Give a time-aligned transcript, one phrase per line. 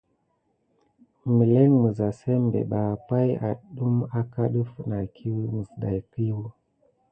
[1.35, 6.37] Məlin misza simɓe ɓa pay mis adume aka def nakine si darkiyu.